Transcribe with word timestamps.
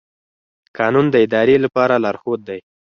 قانون 0.77 1.05
د 1.11 1.15
ادارې 1.25 1.55
لپاره 1.65 1.93
لارښود 2.03 2.41
دی. 2.49 2.59